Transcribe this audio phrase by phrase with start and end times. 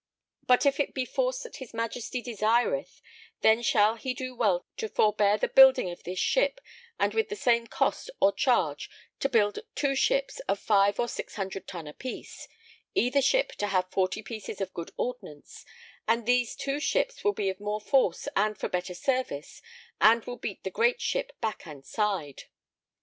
[0.47, 3.03] But if it be force that his Majesty desireth,
[3.41, 6.59] then shall he do well to forbear the building of this ship,
[6.99, 11.67] and with the same cost or charge to build two ships of 5 or 600
[11.67, 12.47] ton a piece,
[12.95, 15.65] either ship to have 40 pieces of good ordnance,
[16.07, 19.61] and these two ships will be of more force and for better service
[20.01, 22.45] and will beat the great ship back and side.